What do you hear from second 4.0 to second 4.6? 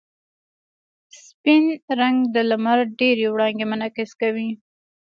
کوي.